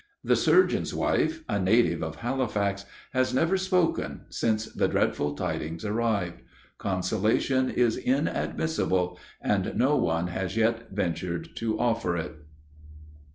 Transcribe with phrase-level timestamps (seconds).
[0.23, 6.41] The surgeon's wife, a native of Halifax, has never spoken since the dreadful tidings arrived.
[6.79, 12.33] Consolation is inadmissible, and no one has yet ventured to offer it.